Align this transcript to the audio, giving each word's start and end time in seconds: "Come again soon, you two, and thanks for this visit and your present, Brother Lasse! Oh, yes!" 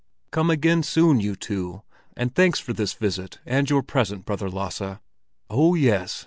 "Come 0.31 0.49
again 0.49 0.81
soon, 0.81 1.19
you 1.19 1.35
two, 1.35 1.83
and 2.17 2.33
thanks 2.33 2.59
for 2.59 2.73
this 2.73 2.93
visit 2.93 3.37
and 3.45 3.69
your 3.69 3.83
present, 3.83 4.25
Brother 4.25 4.49
Lasse! 4.49 4.97
Oh, 5.47 5.75
yes!" 5.75 6.19